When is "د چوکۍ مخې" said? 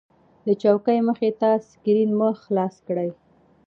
0.45-1.29